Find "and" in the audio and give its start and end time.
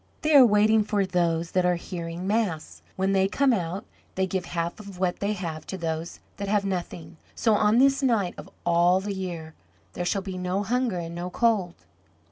10.97-11.13